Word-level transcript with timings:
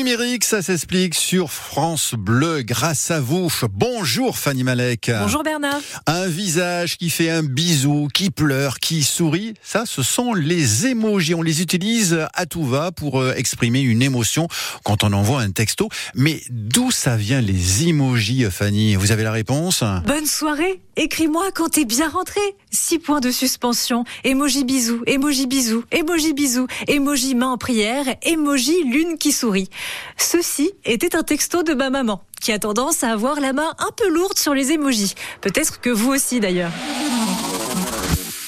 numérique, 0.00 0.44
ça 0.44 0.62
s'explique 0.62 1.14
sur 1.14 1.52
France 1.52 2.14
Bleu 2.16 2.62
grâce 2.62 3.10
à 3.10 3.20
vous. 3.20 3.52
Bonjour 3.70 4.38
Fanny 4.38 4.64
Malek. 4.64 5.10
Bonjour 5.20 5.42
Bernard. 5.42 5.78
Un 6.06 6.26
visage 6.26 6.96
qui 6.96 7.10
fait 7.10 7.28
un 7.28 7.42
bisou, 7.42 8.08
qui 8.14 8.30
pleure, 8.30 8.78
qui 8.78 9.02
sourit, 9.02 9.52
ça 9.62 9.84
ce 9.84 10.02
sont 10.02 10.32
les 10.32 10.86
émojis. 10.86 11.34
On 11.34 11.42
les 11.42 11.60
utilise 11.60 12.18
à 12.32 12.46
tout 12.46 12.64
va 12.64 12.92
pour 12.92 13.20
euh, 13.20 13.34
exprimer 13.36 13.82
une 13.82 14.00
émotion 14.00 14.48
quand 14.84 15.04
on 15.04 15.12
envoie 15.12 15.42
un 15.42 15.50
texto. 15.50 15.90
Mais 16.14 16.40
d'où 16.48 16.90
ça 16.90 17.18
vient 17.18 17.42
les 17.42 17.86
émojis 17.86 18.46
Fanny? 18.50 18.96
Vous 18.96 19.12
avez 19.12 19.22
la 19.22 19.32
réponse? 19.32 19.84
Bonne 20.06 20.24
soirée. 20.24 20.80
Écris-moi 20.96 21.50
quand 21.54 21.68
t'es 21.68 21.84
bien 21.84 22.08
rentré. 22.08 22.40
Six 22.70 23.00
points 23.00 23.20
de 23.20 23.30
suspension. 23.30 24.04
Emoji 24.22 24.64
bisou, 24.64 25.02
emoji 25.06 25.46
bisou, 25.46 25.82
emoji 25.90 26.32
bisou, 26.32 26.66
emoji 26.86 27.34
main 27.34 27.48
en 27.48 27.58
prière, 27.58 28.04
emoji 28.22 28.84
lune 28.84 29.18
qui 29.18 29.32
sourit. 29.32 29.68
Ceci 30.16 30.70
était 30.84 31.16
un 31.16 31.22
texto 31.22 31.62
de 31.64 31.74
ma 31.74 31.90
maman, 31.90 32.22
qui 32.40 32.52
a 32.52 32.58
tendance 32.60 33.02
à 33.02 33.10
avoir 33.10 33.40
la 33.40 33.52
main 33.52 33.74
un 33.78 33.90
peu 33.96 34.08
lourde 34.08 34.38
sur 34.38 34.54
les 34.54 34.70
emojis. 34.70 35.14
Peut-être 35.40 35.80
que 35.80 35.90
vous 35.90 36.12
aussi 36.12 36.38
d'ailleurs. 36.38 36.72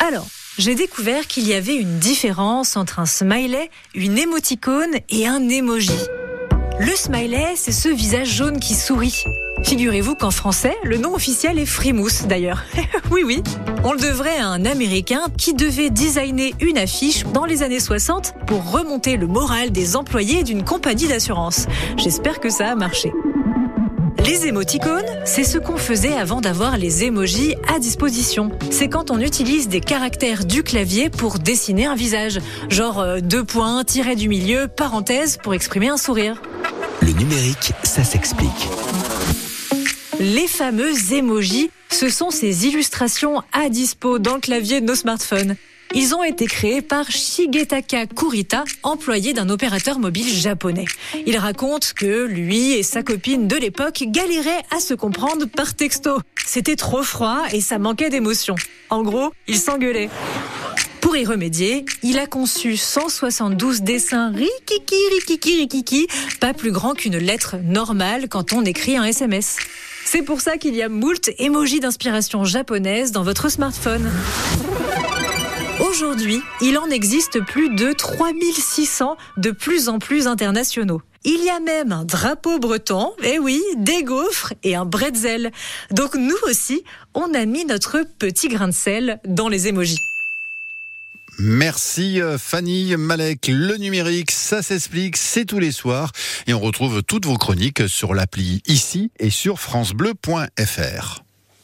Alors, 0.00 0.26
j'ai 0.58 0.74
découvert 0.74 1.28
qu'il 1.28 1.46
y 1.46 1.54
avait 1.54 1.76
une 1.76 2.00
différence 2.00 2.76
entre 2.76 2.98
un 2.98 3.06
smiley, 3.06 3.70
une 3.94 4.18
émoticône 4.18 4.96
et 5.10 5.28
un 5.28 5.48
emoji. 5.48 5.92
Le 6.80 6.94
smiley, 6.94 7.54
c'est 7.56 7.72
ce 7.72 7.88
visage 7.88 8.28
jaune 8.28 8.60
qui 8.60 8.74
sourit. 8.74 9.24
Figurez-vous 9.64 10.14
qu'en 10.14 10.30
français, 10.30 10.76
le 10.84 10.96
nom 10.96 11.12
officiel 11.12 11.58
est 11.58 11.66
Frimousse 11.66 12.26
d'ailleurs. 12.28 12.62
oui, 13.10 13.22
oui. 13.24 13.42
On 13.82 13.92
le 13.92 13.98
devrait 13.98 14.38
à 14.38 14.46
un 14.46 14.64
Américain 14.64 15.22
qui 15.36 15.54
devait 15.54 15.90
designer 15.90 16.54
une 16.60 16.78
affiche 16.78 17.24
dans 17.34 17.46
les 17.46 17.64
années 17.64 17.80
60 17.80 18.34
pour 18.46 18.70
remonter 18.70 19.16
le 19.16 19.26
moral 19.26 19.72
des 19.72 19.96
employés 19.96 20.44
d'une 20.44 20.64
compagnie 20.64 21.08
d'assurance. 21.08 21.66
J'espère 21.96 22.38
que 22.38 22.48
ça 22.48 22.70
a 22.70 22.74
marché. 22.76 23.12
Les 24.24 24.46
émoticônes, 24.46 25.06
c'est 25.24 25.42
ce 25.42 25.58
qu'on 25.58 25.78
faisait 25.78 26.12
avant 26.12 26.40
d'avoir 26.40 26.76
les 26.76 27.04
émojis 27.04 27.54
à 27.74 27.78
disposition. 27.78 28.50
C'est 28.70 28.88
quand 28.88 29.10
on 29.10 29.20
utilise 29.20 29.68
des 29.68 29.80
caractères 29.80 30.44
du 30.44 30.62
clavier 30.62 31.08
pour 31.08 31.38
dessiner 31.38 31.86
un 31.86 31.94
visage, 31.94 32.38
genre 32.68 33.00
euh, 33.00 33.20
deux 33.20 33.42
points, 33.42 33.82
tiret 33.84 34.16
du 34.16 34.28
milieu, 34.28 34.68
parenthèse 34.68 35.38
pour 35.42 35.54
exprimer 35.54 35.88
un 35.88 35.96
sourire. 35.96 36.42
Le 37.00 37.12
numérique, 37.12 37.72
ça 37.82 38.04
s'explique. 38.04 38.68
Les 40.20 40.48
fameux 40.48 40.92
emojis, 41.12 41.70
ce 41.90 42.08
sont 42.08 42.30
ces 42.30 42.66
illustrations 42.66 43.42
à 43.52 43.68
dispo 43.68 44.18
dans 44.18 44.34
le 44.34 44.40
clavier 44.40 44.80
de 44.80 44.86
nos 44.86 44.94
smartphones. 44.94 45.56
Ils 45.94 46.14
ont 46.14 46.22
été 46.22 46.46
créés 46.46 46.82
par 46.82 47.10
Shigetaka 47.10 48.06
Kurita, 48.06 48.64
employé 48.82 49.32
d'un 49.32 49.48
opérateur 49.48 49.98
mobile 49.98 50.28
japonais. 50.28 50.84
Il 51.26 51.36
raconte 51.38 51.94
que 51.94 52.26
lui 52.26 52.72
et 52.72 52.82
sa 52.82 53.02
copine 53.02 53.48
de 53.48 53.56
l'époque 53.56 54.04
galéraient 54.06 54.64
à 54.70 54.80
se 54.80 54.92
comprendre 54.92 55.46
par 55.46 55.74
texto. 55.74 56.18
C'était 56.44 56.76
trop 56.76 57.02
froid 57.02 57.42
et 57.52 57.60
ça 57.60 57.78
manquait 57.78 58.10
d'émotion. 58.10 58.54
En 58.90 59.02
gros, 59.02 59.32
ils 59.46 59.58
s'engueulaient. 59.58 60.10
Pour 61.08 61.16
y 61.16 61.24
remédier, 61.24 61.86
il 62.02 62.18
a 62.18 62.26
conçu 62.26 62.76
172 62.76 63.80
dessins 63.80 64.30
rikiki 64.30 64.94
rikiki 65.14 65.56
rikiki, 65.56 66.06
pas 66.38 66.52
plus 66.52 66.70
grands 66.70 66.92
qu'une 66.92 67.16
lettre 67.16 67.56
normale 67.64 68.28
quand 68.28 68.52
on 68.52 68.62
écrit 68.62 68.98
un 68.98 69.04
SMS. 69.04 69.56
C'est 70.04 70.20
pour 70.20 70.42
ça 70.42 70.58
qu'il 70.58 70.74
y 70.74 70.82
a 70.82 70.90
moult 70.90 71.30
emojis 71.38 71.80
d'inspiration 71.80 72.44
japonaise 72.44 73.10
dans 73.10 73.22
votre 73.22 73.48
smartphone. 73.48 74.06
Aujourd'hui, 75.80 76.42
il 76.60 76.76
en 76.76 76.90
existe 76.90 77.40
plus 77.40 77.74
de 77.74 77.94
3600 77.94 79.16
de 79.38 79.50
plus 79.50 79.88
en 79.88 79.98
plus 79.98 80.26
internationaux. 80.26 81.00
Il 81.24 81.42
y 81.42 81.48
a 81.48 81.58
même 81.58 81.90
un 81.90 82.04
drapeau 82.04 82.58
breton, 82.58 83.12
eh 83.22 83.38
oui, 83.38 83.62
des 83.78 84.02
gaufres 84.02 84.52
et 84.62 84.76
un 84.76 84.84
bretzel. 84.84 85.52
Donc 85.90 86.16
nous 86.16 86.36
aussi, 86.50 86.84
on 87.14 87.32
a 87.32 87.46
mis 87.46 87.64
notre 87.64 88.04
petit 88.18 88.48
grain 88.48 88.68
de 88.68 88.74
sel 88.74 89.20
dans 89.24 89.48
les 89.48 89.68
emojis. 89.68 90.07
Merci 91.38 92.20
euh, 92.20 92.36
Fanny 92.36 92.96
Malek. 92.96 93.48
Le 93.48 93.76
numérique, 93.76 94.32
ça 94.32 94.60
s'explique, 94.60 95.16
c'est 95.16 95.44
tous 95.44 95.60
les 95.60 95.72
soirs. 95.72 96.10
Et 96.46 96.54
on 96.54 96.60
retrouve 96.60 97.02
toutes 97.02 97.26
vos 97.26 97.36
chroniques 97.36 97.88
sur 97.88 98.12
l'appli 98.12 98.60
ici 98.66 99.12
et 99.20 99.30
sur 99.30 99.60
francebleu.fr. 99.60 101.27